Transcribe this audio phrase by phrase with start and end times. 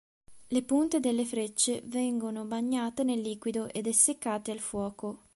[0.47, 5.19] Le punte delle frecce vengono bagnate nel liquido ed essiccate al fuoco.